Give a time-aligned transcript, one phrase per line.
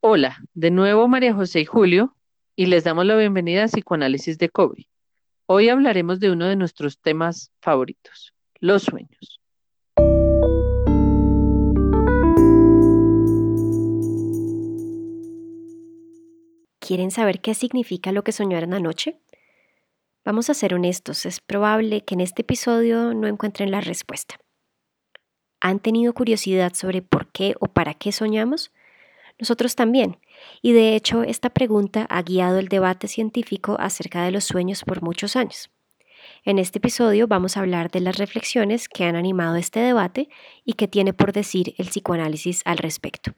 [0.00, 2.14] Hola, de nuevo María José y Julio,
[2.54, 4.88] y les damos la bienvenida a Psicoanálisis de Cobre.
[5.46, 9.40] Hoy hablaremos de uno de nuestros temas favoritos, los sueños.
[16.78, 19.18] ¿Quieren saber qué significa lo que soñaron anoche?
[20.24, 24.38] Vamos a ser honestos, es probable que en este episodio no encuentren la respuesta.
[25.60, 28.70] ¿Han tenido curiosidad sobre por qué o para qué soñamos?
[29.38, 30.18] Nosotros también.
[30.62, 35.02] Y de hecho, esta pregunta ha guiado el debate científico acerca de los sueños por
[35.02, 35.70] muchos años.
[36.44, 40.28] En este episodio vamos a hablar de las reflexiones que han animado este debate
[40.64, 43.32] y que tiene por decir el psicoanálisis al respecto.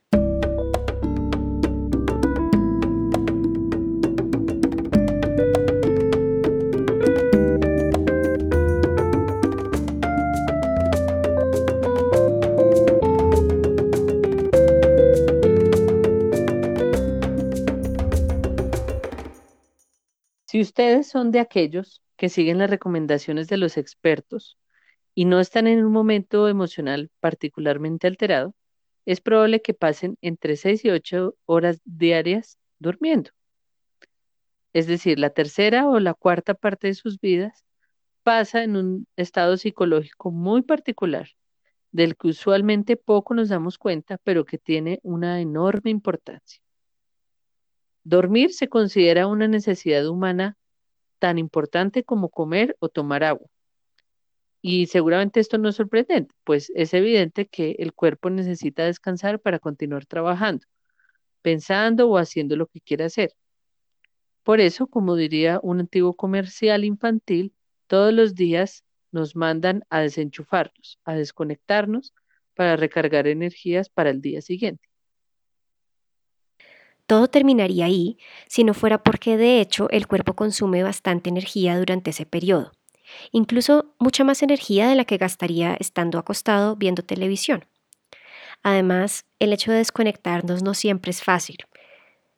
[20.61, 24.59] Si ustedes son de aquellos que siguen las recomendaciones de los expertos
[25.15, 28.55] y no están en un momento emocional particularmente alterado,
[29.07, 33.31] es probable que pasen entre 6 y 8 horas diarias durmiendo.
[34.75, 37.65] Es decir, la tercera o la cuarta parte de sus vidas
[38.23, 41.31] pasa en un estado psicológico muy particular,
[41.91, 46.61] del que usualmente poco nos damos cuenta, pero que tiene una enorme importancia.
[48.05, 50.57] Dormir se considera una necesidad humana
[51.19, 53.47] tan importante como comer o tomar agua.
[54.63, 59.59] Y seguramente esto no es sorprendente, pues es evidente que el cuerpo necesita descansar para
[59.59, 60.67] continuar trabajando,
[61.43, 63.33] pensando o haciendo lo que quiera hacer.
[64.43, 67.55] Por eso, como diría un antiguo comercial infantil,
[67.87, 72.15] todos los días nos mandan a desenchufarnos, a desconectarnos
[72.55, 74.90] para recargar energías para el día siguiente.
[77.11, 82.11] Todo terminaría ahí si no fuera porque de hecho el cuerpo consume bastante energía durante
[82.11, 82.71] ese periodo,
[83.33, 87.65] incluso mucha más energía de la que gastaría estando acostado viendo televisión.
[88.63, 91.57] Además, el hecho de desconectarnos no siempre es fácil.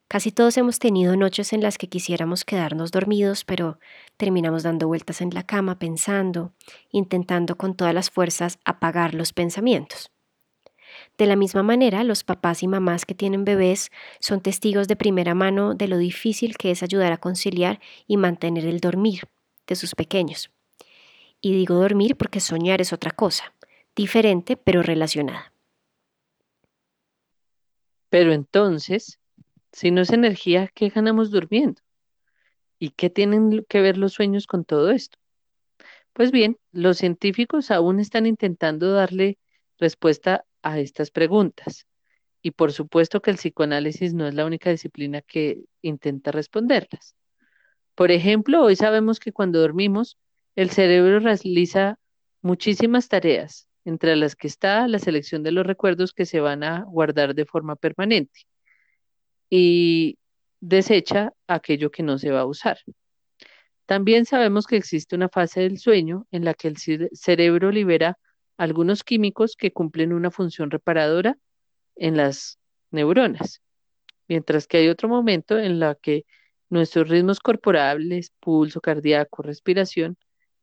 [0.08, 3.78] Casi todos hemos tenido noches en las que quisiéramos quedarnos dormidos, pero
[4.16, 6.54] terminamos dando vueltas en la cama pensando,
[6.90, 10.10] intentando con todas las fuerzas apagar los pensamientos.
[11.18, 15.34] De la misma manera, los papás y mamás que tienen bebés son testigos de primera
[15.34, 19.22] mano de lo difícil que es ayudar a conciliar y mantener el dormir
[19.66, 20.50] de sus pequeños.
[21.40, 23.54] Y digo dormir porque soñar es otra cosa,
[23.94, 25.52] diferente pero relacionada.
[28.08, 29.18] Pero entonces,
[29.72, 31.82] si no es energía, ¿qué ganamos durmiendo?
[32.78, 35.18] ¿Y qué tienen que ver los sueños con todo esto?
[36.12, 39.38] Pues bien, los científicos aún están intentando darle
[39.78, 41.86] respuesta a estas preguntas.
[42.42, 47.14] Y por supuesto que el psicoanálisis no es la única disciplina que intenta responderlas.
[47.94, 50.18] Por ejemplo, hoy sabemos que cuando dormimos,
[50.56, 51.98] el cerebro realiza
[52.40, 56.84] muchísimas tareas, entre las que está la selección de los recuerdos que se van a
[56.84, 58.40] guardar de forma permanente
[59.50, 60.18] y
[60.60, 62.78] desecha aquello que no se va a usar.
[63.86, 68.18] También sabemos que existe una fase del sueño en la que el cerebro libera
[68.62, 71.36] algunos químicos que cumplen una función reparadora
[71.96, 72.60] en las
[72.92, 73.60] neuronas,
[74.28, 76.26] mientras que hay otro momento en la que
[76.70, 80.16] nuestros ritmos corporales, pulso cardíaco, respiración,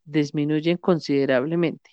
[0.05, 1.91] disminuyen considerablemente.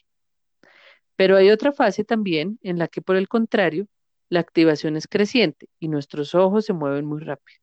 [1.17, 3.89] Pero hay otra fase también en la que, por el contrario,
[4.29, 7.59] la activación es creciente y nuestros ojos se mueven muy rápido.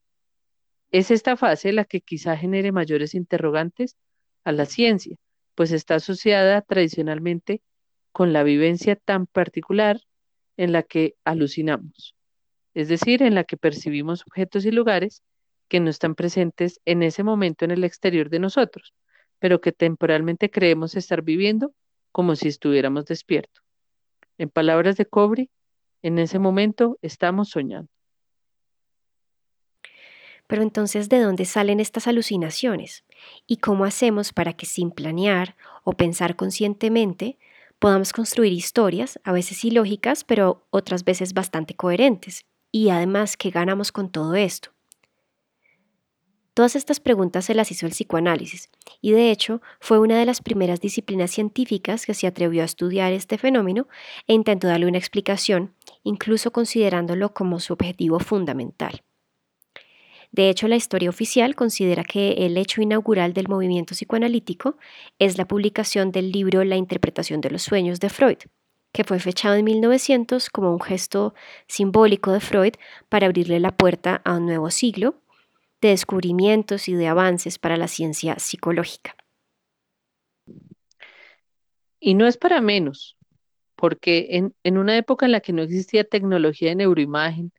[0.92, 3.96] Es esta fase la que quizá genere mayores interrogantes
[4.44, 5.16] a la ciencia,
[5.56, 7.62] pues está asociada tradicionalmente
[8.14, 10.00] con la vivencia tan particular
[10.56, 12.16] en la que alucinamos,
[12.74, 15.24] es decir, en la que percibimos objetos y lugares
[15.68, 18.94] que no están presentes en ese momento en el exterior de nosotros,
[19.40, 21.74] pero que temporalmente creemos estar viviendo
[22.12, 23.64] como si estuviéramos despiertos.
[24.38, 25.50] En palabras de Cobre,
[26.04, 27.90] en ese momento estamos soñando.
[30.46, 33.06] Pero entonces, ¿de dónde salen estas alucinaciones?
[33.48, 37.40] ¿Y cómo hacemos para que sin planear o pensar conscientemente
[37.84, 42.46] podamos construir historias, a veces ilógicas, pero otras veces bastante coherentes.
[42.72, 44.70] Y además, ¿qué ganamos con todo esto?
[46.54, 48.70] Todas estas preguntas se las hizo el psicoanálisis,
[49.02, 53.12] y de hecho fue una de las primeras disciplinas científicas que se atrevió a estudiar
[53.12, 53.90] este fenómeno
[54.28, 59.04] e intentó darle una explicación, incluso considerándolo como su objetivo fundamental.
[60.34, 64.78] De hecho, la historia oficial considera que el hecho inaugural del movimiento psicoanalítico
[65.20, 68.40] es la publicación del libro La interpretación de los sueños de Freud,
[68.92, 71.36] que fue fechado en 1900 como un gesto
[71.68, 72.74] simbólico de Freud
[73.10, 75.22] para abrirle la puerta a un nuevo siglo
[75.82, 79.16] de descubrimientos y de avances para la ciencia psicológica.
[82.00, 83.18] Y no es para menos,
[83.76, 87.54] porque en, en, una época en la que no existía tecnología de neuroimagen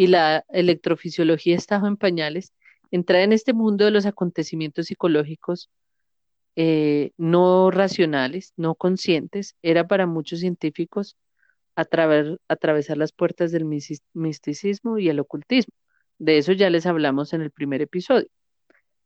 [0.00, 2.54] y la electrofisiología estaba en pañales,
[2.90, 5.68] entrar en este mundo de los acontecimientos psicológicos
[6.56, 11.18] eh, no racionales, no conscientes, era para muchos científicos
[11.74, 15.74] atravesar las puertas del misticismo y el ocultismo.
[16.16, 18.28] De eso ya les hablamos en el primer episodio.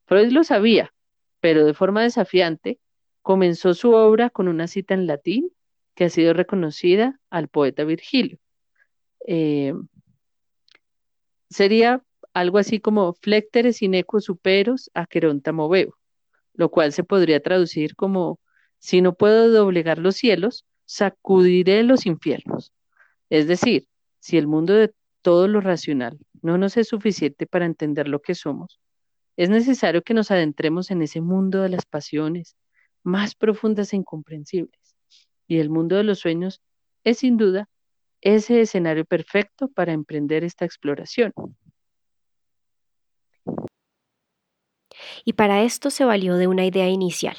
[0.06, 0.94] Freud lo sabía,
[1.40, 2.78] pero de forma desafiante
[3.20, 5.50] comenzó su obra con una cita en latín
[5.96, 8.38] que ha sido reconocida al poeta Virgilio.
[9.26, 9.74] Eh,
[11.50, 12.02] sería
[12.32, 15.96] algo así como flectere eco superos aqueronta moveo
[16.54, 18.40] lo cual se podría traducir como,
[18.78, 22.72] si no puedo doblegar los cielos, sacudiré los infiernos.
[23.28, 23.88] Es decir,
[24.20, 28.34] si el mundo de todo lo racional no nos es suficiente para entender lo que
[28.34, 28.80] somos,
[29.36, 32.56] es necesario que nos adentremos en ese mundo de las pasiones
[33.02, 34.94] más profundas e incomprensibles.
[35.48, 36.62] Y el mundo de los sueños
[37.02, 37.68] es sin duda
[38.24, 41.32] ese escenario perfecto para emprender esta exploración.
[45.24, 47.36] y para esto se valió de una idea inicial.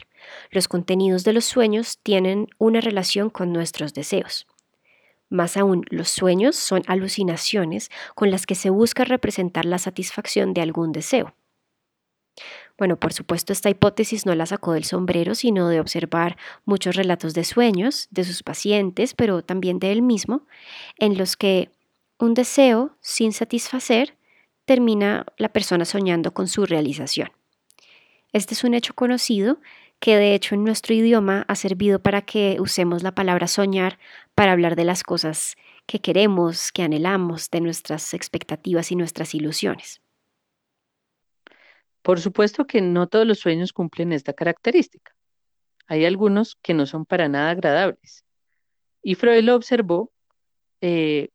[0.52, 4.48] Los contenidos de los sueños tienen una relación con nuestros deseos.
[5.30, 10.62] Más aún, los sueños son alucinaciones con las que se busca representar la satisfacción de
[10.62, 11.36] algún deseo.
[12.77, 17.33] Bueno, por supuesto, esta hipótesis no la sacó del sombrero, sino de observar muchos relatos
[17.33, 20.45] de sueños de sus pacientes, pero también de él mismo,
[20.98, 21.69] en los que
[22.19, 24.18] un deseo sin satisfacer
[24.66, 27.31] termina la persona soñando con su realización.
[28.33, 29.60] Este es un hecho conocido
[30.00, 33.98] que de hecho en nuestro idioma ha servido para que usemos la palabra soñar
[34.33, 35.56] para hablar de las cosas
[35.86, 40.01] que queremos, que anhelamos, de nuestras expectativas y nuestras ilusiones.
[42.06, 45.16] Por supuesto que no todos los sueños cumplen esta característica.
[45.88, 48.24] Hay algunos que no son para nada agradables.
[49.02, 50.13] Y Freud lo observó
[50.81, 51.30] eh,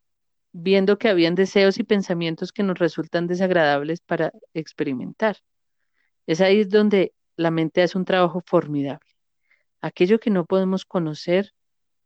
[0.53, 5.39] viendo que habían deseos y pensamientos que nos resultan desagradables para experimentar.
[6.29, 9.11] Es ahí donde la mente hace un trabajo formidable.
[9.81, 11.53] Aquello que no podemos conocer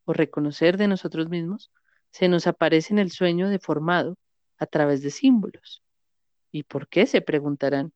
[0.06, 1.70] o reconocer de nosotros mismos,
[2.12, 4.16] se nos aparece en el sueño deformado
[4.56, 5.82] a través de símbolos.
[6.50, 7.04] ¿Y por qué?
[7.04, 7.92] se preguntarán.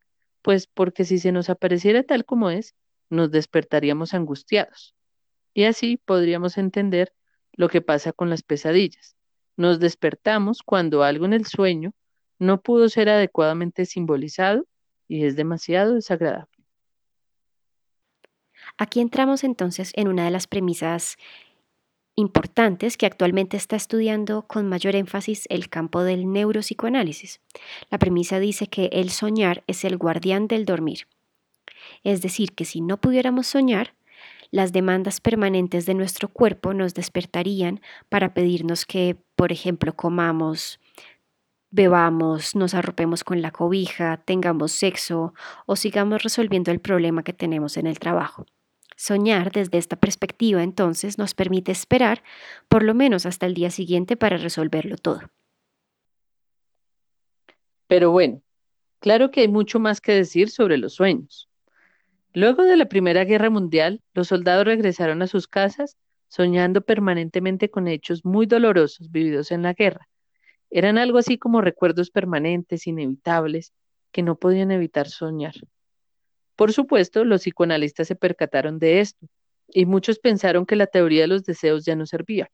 [0.48, 2.74] Pues porque si se nos apareciera tal como es,
[3.10, 4.94] nos despertaríamos angustiados.
[5.52, 7.12] Y así podríamos entender
[7.52, 9.14] lo que pasa con las pesadillas.
[9.58, 11.92] Nos despertamos cuando algo en el sueño
[12.38, 14.64] no pudo ser adecuadamente simbolizado
[15.06, 16.64] y es demasiado desagradable.
[18.78, 21.18] Aquí entramos entonces en una de las premisas
[22.18, 27.40] importantes que actualmente está estudiando con mayor énfasis el campo del neuropsicoanálisis.
[27.90, 31.06] La premisa dice que el soñar es el guardián del dormir.
[32.02, 33.94] Es decir, que si no pudiéramos soñar,
[34.50, 40.80] las demandas permanentes de nuestro cuerpo nos despertarían para pedirnos que, por ejemplo, comamos,
[41.70, 45.34] bebamos, nos arropemos con la cobija, tengamos sexo
[45.66, 48.44] o sigamos resolviendo el problema que tenemos en el trabajo.
[48.98, 52.22] Soñar desde esta perspectiva entonces nos permite esperar
[52.68, 55.20] por lo menos hasta el día siguiente para resolverlo todo.
[57.86, 58.42] Pero bueno,
[58.98, 61.48] claro que hay mucho más que decir sobre los sueños.
[62.34, 65.96] Luego de la Primera Guerra Mundial, los soldados regresaron a sus casas
[66.28, 70.08] soñando permanentemente con hechos muy dolorosos vividos en la guerra
[70.70, 73.72] eran algo así como recuerdos permanentes, inevitables,
[74.12, 75.54] que no podían evitar soñar.
[76.58, 79.28] Por supuesto, los psicoanalistas se percataron de esto,
[79.68, 82.50] y muchos pensaron que la teoría de los deseos ya no servía.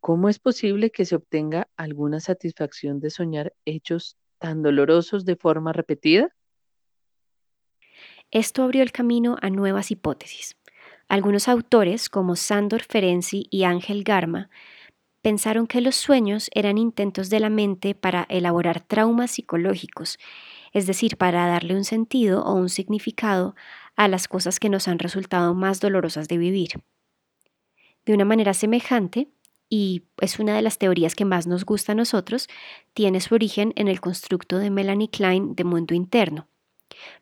[0.00, 5.74] ¿Cómo es posible que se obtenga alguna satisfacción de soñar hechos tan dolorosos de forma
[5.74, 6.34] repetida?
[8.30, 10.56] Esto abrió el camino a nuevas hipótesis.
[11.08, 14.48] Algunos autores, como Sandor Ferenczi y Ángel Garma,
[15.20, 20.18] pensaron que los sueños eran intentos de la mente para elaborar traumas psicológicos,
[20.72, 23.54] es decir, para darle un sentido o un significado
[23.96, 26.80] a las cosas que nos han resultado más dolorosas de vivir.
[28.06, 29.28] De una manera semejante,
[29.68, 32.48] y es una de las teorías que más nos gusta a nosotros,
[32.94, 36.48] tiene su origen en el constructo de Melanie Klein de mundo interno.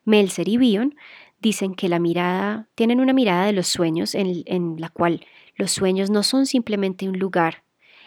[0.03, 0.95] Melzer y Bion
[1.39, 5.25] dicen que la mirada, tienen una mirada de los sueños en, en la cual
[5.55, 7.63] los sueños no son simplemente un lugar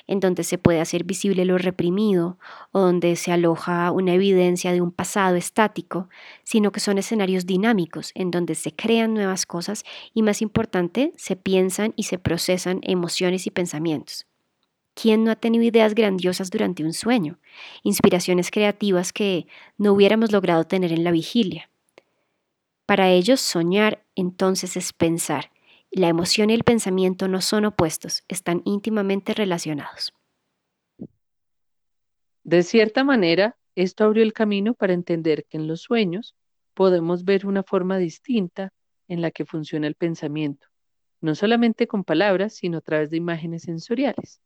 [0.06, 2.38] en donde se puede hacer visible lo reprimido
[2.72, 6.08] o donde se aloja una evidencia de un pasado estático,
[6.42, 11.36] sino que son escenarios dinámicos en donde se crean nuevas cosas y más importante, se
[11.36, 14.26] piensan y se procesan emociones y pensamientos.
[14.94, 17.38] ¿Quién no ha tenido ideas grandiosas durante un sueño?
[17.82, 19.46] Inspiraciones creativas que
[19.78, 21.70] no hubiéramos logrado tener en la vigilia.
[22.84, 25.51] Para ellos, soñar entonces es pensar.
[25.94, 30.14] La emoción y el pensamiento no son opuestos, están íntimamente relacionados.
[32.44, 36.34] De cierta manera, esto abrió el camino para entender que en los sueños
[36.72, 38.72] podemos ver una forma distinta
[39.06, 40.66] en la que funciona el pensamiento,
[41.20, 44.40] no solamente con palabras, sino a través de imágenes sensoriales.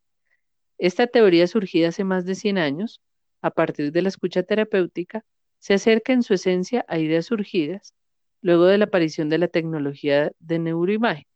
[0.79, 3.01] Esta teoría surgida hace más de 100 años,
[3.41, 5.25] a partir de la escucha terapéutica,
[5.61, 7.95] se acerca en su esencia a ideas surgidas
[8.43, 11.27] luego de la aparición de la tecnología de neuroimagen,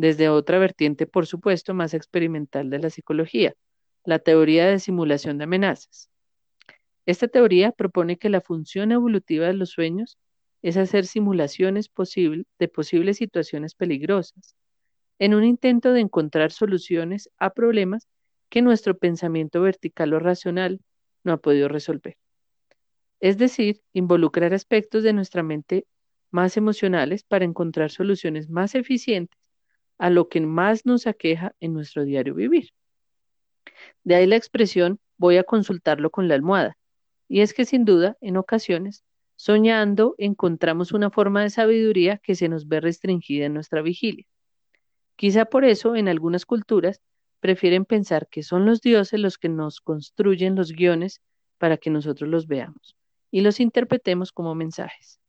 [0.00, 3.54] desde otra vertiente, por supuesto, más experimental de la psicología,
[4.04, 6.08] la teoría de simulación de amenazas.
[7.04, 10.16] Esta teoría propone que la función evolutiva de los sueños
[10.62, 11.90] es hacer simulaciones
[12.58, 14.54] de posibles situaciones peligrosas,
[15.18, 18.08] en un intento de encontrar soluciones a problemas
[18.48, 20.80] que nuestro pensamiento vertical o racional
[21.24, 22.16] no ha podido resolver.
[23.20, 25.86] Es decir, involucrar aspectos de nuestra mente
[26.30, 29.39] más emocionales para encontrar soluciones más eficientes
[30.00, 32.70] a lo que más nos aqueja en nuestro diario vivir.
[34.02, 36.78] De ahí la expresión voy a consultarlo con la almohada.
[37.28, 39.04] Y es que sin duda, en ocasiones,
[39.36, 44.24] soñando encontramos una forma de sabiduría que se nos ve restringida en nuestra vigilia.
[45.16, 47.02] Quizá por eso en algunas culturas
[47.40, 51.20] prefieren pensar que son los dioses los que nos construyen los guiones
[51.58, 52.96] para que nosotros los veamos
[53.30, 55.20] y los interpretemos como mensajes.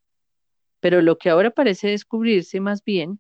[0.80, 3.20] Pero lo que ahora parece descubrirse más bien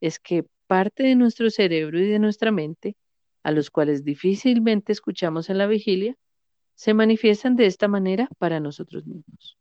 [0.00, 2.96] es que parte de nuestro cerebro y de nuestra mente,
[3.42, 6.16] a los cuales difícilmente escuchamos en la vigilia,
[6.74, 9.58] se manifiestan de esta manera para nosotros mismos.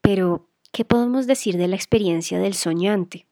[0.00, 3.26] Pero, ¿qué podemos decir de la experiencia del soñante?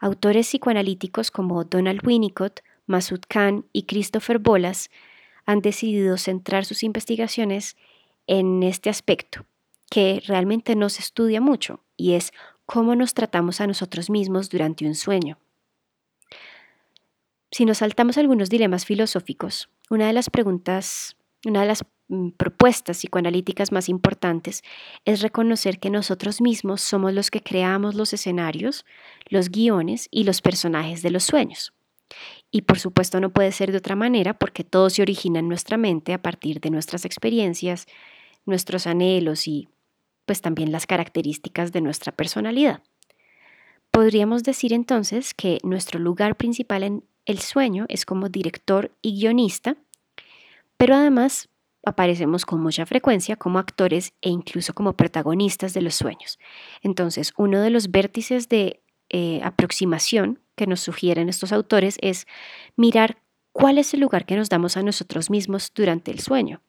[0.00, 4.88] Autores psicoanalíticos como Donald Winnicott, Masud Khan y Christopher Bolas
[5.44, 7.76] han decidido centrar sus investigaciones
[8.26, 9.44] en este aspecto
[9.90, 12.32] que realmente no se estudia mucho y es
[12.66, 15.38] cómo nos tratamos a nosotros mismos durante un sueño.
[17.50, 22.98] Si nos saltamos algunos dilemas filosóficos, una de las preguntas, una de las mm, propuestas
[22.98, 24.62] psicoanalíticas más importantes
[25.04, 28.84] es reconocer que nosotros mismos somos los que creamos los escenarios,
[29.28, 31.72] los guiones y los personajes de los sueños.
[32.50, 35.76] Y por supuesto no puede ser de otra manera porque todo se origina en nuestra
[35.76, 37.86] mente a partir de nuestras experiencias,
[38.44, 39.68] nuestros anhelos y
[40.26, 42.82] pues también las características de nuestra personalidad.
[43.90, 49.76] Podríamos decir entonces que nuestro lugar principal en el sueño es como director y guionista,
[50.76, 51.48] pero además
[51.84, 56.38] aparecemos con mucha frecuencia como actores e incluso como protagonistas de los sueños.
[56.82, 62.26] Entonces, uno de los vértices de eh, aproximación que nos sugieren estos autores es
[62.76, 66.60] mirar cuál es el lugar que nos damos a nosotros mismos durante el sueño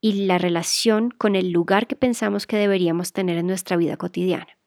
[0.00, 4.58] y la relación con el lugar que pensamos que deberíamos tener en nuestra vida cotidiana.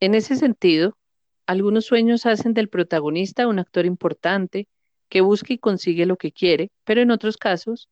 [0.00, 0.96] En ese sentido,
[1.46, 4.68] algunos sueños hacen del protagonista un actor importante
[5.08, 7.90] que busca y consigue lo que quiere, pero en otros casos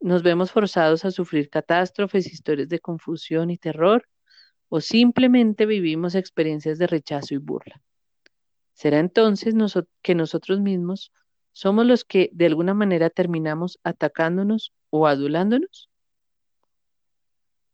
[0.00, 4.06] nos vemos forzados a sufrir catástrofes, historias de confusión y terror,
[4.68, 7.82] o simplemente vivimos experiencias de rechazo y burla.
[8.72, 9.54] ¿Será entonces
[10.00, 11.12] que nosotros mismos
[11.52, 15.90] somos los que de alguna manera terminamos atacándonos o adulándonos.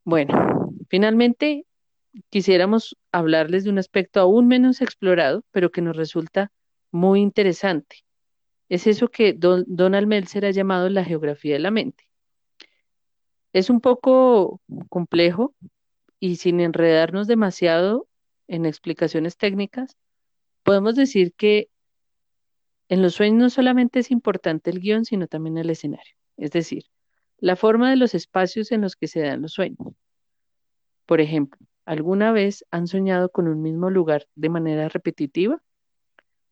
[0.04, 1.66] Bueno, finalmente
[2.30, 6.52] quisiéramos hablarles de un aspecto aún menos explorado, pero que nos resulta
[6.90, 8.04] muy interesante.
[8.68, 12.09] Es eso que Donald Meltzer ha llamado la geografía de la mente.
[13.52, 15.54] Es un poco complejo
[16.21, 18.09] y sin enredarnos demasiado
[18.49, 19.97] en explicaciones técnicas,
[20.62, 21.68] podemos decir que
[22.88, 26.85] en los sueños no solamente es importante el guion, sino también el escenario, es decir,
[27.38, 29.78] la forma de los espacios en los que se dan los sueños.
[31.07, 35.62] Por ejemplo, ¿alguna vez han soñado con un mismo lugar de manera repetitiva?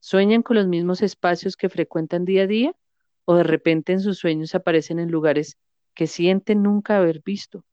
[0.01, 2.77] ¿Sueñan con los mismos espacios que frecuentan día a día?
[3.25, 5.59] ¿O de repente en sus sueños aparecen en lugares
[5.95, 7.65] que sienten nunca haber visto?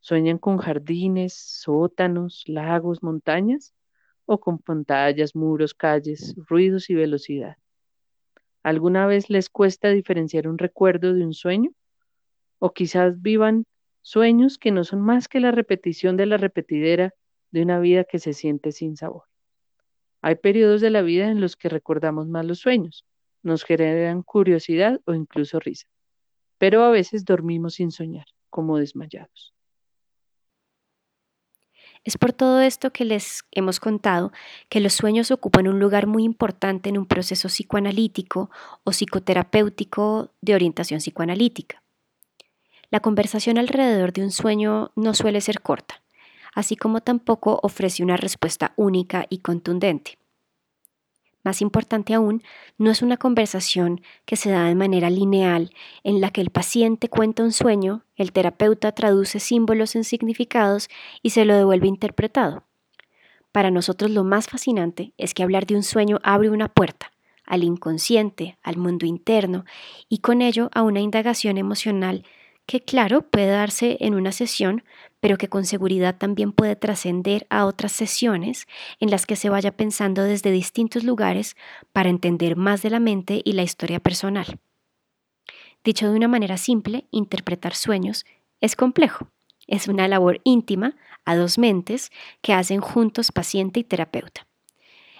[0.00, 3.74] ¿Sueñan con jardines, sótanos, lagos, montañas?
[4.24, 7.56] ¿O con pantallas, muros, calles, ruidos y velocidad?
[8.68, 11.70] ¿Alguna vez les cuesta diferenciar un recuerdo de un sueño?
[12.58, 13.64] ¿O quizás vivan
[14.02, 17.14] sueños que no son más que la repetición de la repetidera
[17.50, 19.22] de una vida que se siente sin sabor?
[20.20, 23.06] Hay periodos de la vida en los que recordamos más los sueños,
[23.42, 25.88] nos generan curiosidad o incluso risa,
[26.58, 29.54] pero a veces dormimos sin soñar, como desmayados.
[32.04, 34.32] Es por todo esto que les hemos contado
[34.68, 38.50] que los sueños ocupan un lugar muy importante en un proceso psicoanalítico
[38.84, 41.82] o psicoterapéutico de orientación psicoanalítica.
[42.90, 46.02] La conversación alrededor de un sueño no suele ser corta,
[46.54, 50.17] así como tampoco ofrece una respuesta única y contundente.
[51.48, 52.42] Más importante aún,
[52.76, 55.70] no es una conversación que se da de manera lineal
[56.04, 60.90] en la que el paciente cuenta un sueño, el terapeuta traduce símbolos en significados
[61.22, 62.64] y se lo devuelve interpretado.
[63.50, 67.12] Para nosotros lo más fascinante es que hablar de un sueño abre una puerta
[67.46, 69.64] al inconsciente, al mundo interno
[70.10, 72.26] y con ello a una indagación emocional
[72.68, 74.84] que claro puede darse en una sesión,
[75.20, 78.68] pero que con seguridad también puede trascender a otras sesiones
[79.00, 81.56] en las que se vaya pensando desde distintos lugares
[81.94, 84.60] para entender más de la mente y la historia personal.
[85.82, 88.26] Dicho de una manera simple, interpretar sueños
[88.60, 89.30] es complejo.
[89.66, 90.94] Es una labor íntima
[91.24, 92.10] a dos mentes
[92.42, 94.46] que hacen juntos paciente y terapeuta.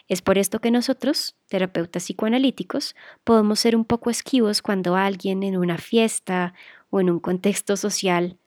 [0.07, 5.57] Es por esto que nosotros, terapeutas psicoanalíticos, podemos ser un poco esquivos cuando alguien en
[5.57, 6.55] una fiesta
[6.91, 8.39] o en un contexto social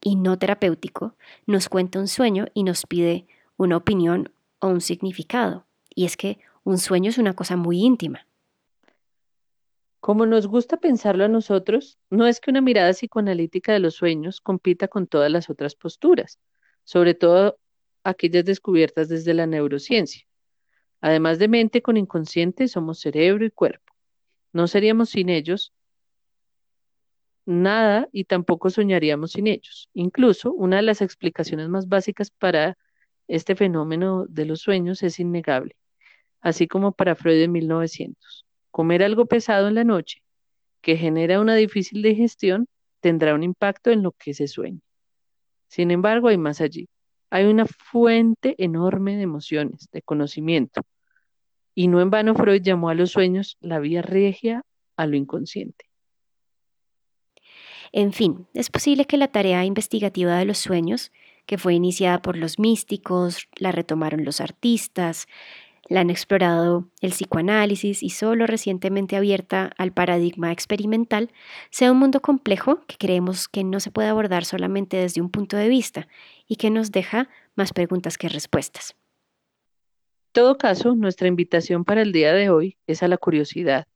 [0.00, 3.26] y no terapéutico nos cuenta un sueño y nos pide
[3.56, 5.66] una opinión o un significado.
[5.94, 8.26] Y es que un sueño es una cosa muy íntima.
[10.00, 14.40] Como nos gusta pensarlo a nosotros, no es que una mirada psicoanalítica de los sueños
[14.40, 16.38] compita con todas las otras posturas,
[16.84, 17.58] sobre todo
[18.04, 20.22] aquellas descubiertas desde la neurociencia.
[21.00, 23.92] Además de mente con inconsciente, somos cerebro y cuerpo.
[24.52, 25.72] No seríamos sin ellos
[27.48, 29.88] nada y tampoco soñaríamos sin ellos.
[29.94, 32.76] Incluso una de las explicaciones más básicas para
[33.26, 35.74] este fenómeno de los sueños es innegable,
[36.40, 38.46] así como para Freud en 1900.
[38.70, 40.22] Comer algo pesado en la noche,
[40.82, 42.68] que genera una difícil digestión,
[43.00, 44.80] tendrá un impacto en lo que se sueña.
[45.68, 46.88] Sin embargo, hay más allí.
[47.30, 50.82] Hay una fuente enorme de emociones, de conocimiento.
[51.74, 54.62] Y no en vano Freud llamó a los sueños la vía regia
[54.96, 55.87] a lo inconsciente.
[57.92, 61.10] En fin, es posible que la tarea investigativa de los sueños,
[61.46, 65.26] que fue iniciada por los místicos, la retomaron los artistas,
[65.88, 71.30] la han explorado el psicoanálisis y solo recientemente abierta al paradigma experimental,
[71.70, 75.56] sea un mundo complejo que creemos que no se puede abordar solamente desde un punto
[75.56, 76.06] de vista
[76.46, 78.96] y que nos deja más preguntas que respuestas.
[80.28, 83.86] En todo caso, nuestra invitación para el día de hoy es a la curiosidad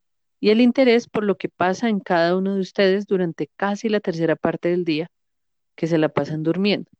[0.43, 4.01] y el interés por lo que pasa en cada uno de ustedes durante casi la
[4.01, 5.09] tercera parte del día
[5.77, 6.91] que se la pasan durmiendo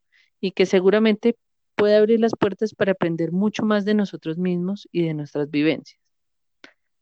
[0.41, 1.35] y que seguramente
[1.75, 6.01] puede abrir las puertas para aprender mucho más de nosotros mismos y de nuestras vivencias.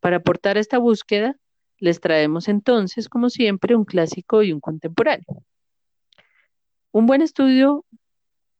[0.00, 1.36] Para aportar esta búsqueda,
[1.76, 5.44] les traemos entonces, como siempre, un clásico y un contemporáneo.
[6.90, 7.84] Un buen estudio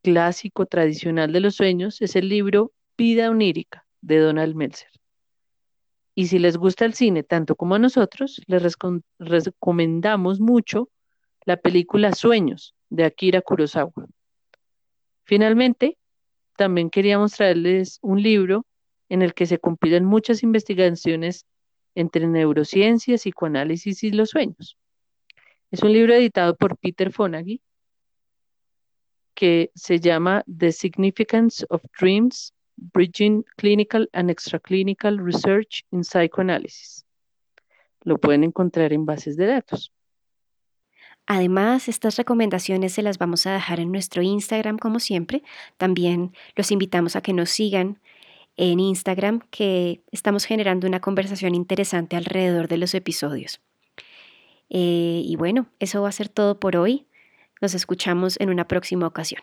[0.03, 5.00] clásico tradicional de los sueños es el libro Vida onírica de Donald Meltzer.
[6.15, 8.77] Y si les gusta el cine tanto como a nosotros, les
[9.19, 10.91] recomendamos mucho
[11.45, 13.93] la película Sueños de Akira Kurosawa.
[15.25, 15.97] Finalmente,
[16.57, 18.67] también quería mostrarles un libro
[19.09, 21.47] en el que se compilan muchas investigaciones
[21.95, 24.77] entre neurociencias, psicoanálisis y los sueños.
[25.71, 27.61] Es un libro editado por Peter Fonagy
[29.35, 32.53] que se llama The Significance of Dreams
[32.93, 37.05] Bridging Clinical and Extraclinical Research in Psychoanalysis.
[38.03, 39.93] Lo pueden encontrar en bases de datos.
[41.27, 45.43] Además, estas recomendaciones se las vamos a dejar en nuestro Instagram como siempre.
[45.77, 48.01] También los invitamos a que nos sigan
[48.57, 53.61] en Instagram, que estamos generando una conversación interesante alrededor de los episodios.
[54.71, 57.07] Eh, y bueno, eso va a ser todo por hoy.
[57.61, 59.43] Nos escuchamos en una próxima ocasión.